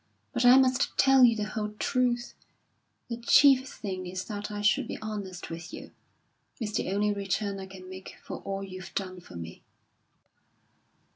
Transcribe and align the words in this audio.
But 0.33 0.45
I 0.45 0.57
must 0.57 0.97
tell 0.97 1.23
you 1.23 1.35
the 1.35 1.43
whole 1.43 1.73
truth. 1.77 2.33
The 3.07 3.17
chief 3.17 3.69
thing 3.71 4.07
is 4.07 4.25
that 4.25 4.49
I 4.49 4.61
should 4.61 4.87
be 4.87 4.97
honest 4.99 5.51
with 5.51 5.71
you. 5.71 5.91
It's 6.59 6.71
the 6.75 6.91
only 6.91 7.13
return 7.13 7.59
I 7.59 7.67
can 7.67 7.87
make 7.87 8.15
for 8.23 8.37
all 8.39 8.63
you've 8.63 8.95
done 8.95 9.19
for 9.19 9.35
me." 9.35 9.61